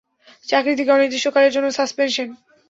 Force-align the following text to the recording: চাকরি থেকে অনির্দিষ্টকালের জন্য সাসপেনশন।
চাকরি 0.47 0.73
থেকে 0.75 0.93
অনির্দিষ্টকালের 0.93 1.53
জন্য 1.53 1.67
সাসপেনশন। 1.71 2.27